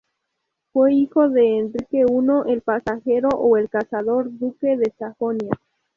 [0.73, 5.53] Fue hijo de Enrique I el Pajarero o el Cazador, duque de Sajonia.